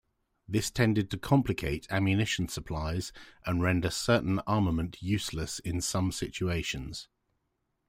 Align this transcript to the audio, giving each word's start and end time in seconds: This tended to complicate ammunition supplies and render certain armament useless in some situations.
This 0.47 0.71
tended 0.71 1.11
to 1.11 1.17
complicate 1.19 1.85
ammunition 1.91 2.47
supplies 2.47 3.13
and 3.45 3.61
render 3.61 3.91
certain 3.91 4.39
armament 4.47 4.97
useless 4.99 5.59
in 5.59 5.79
some 5.79 6.11
situations. 6.11 7.07